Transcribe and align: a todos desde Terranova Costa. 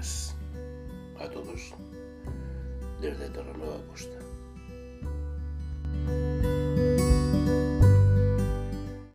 a 0.00 1.28
todos 1.28 1.74
desde 3.00 3.28
Terranova 3.28 3.82
Costa. 3.88 4.19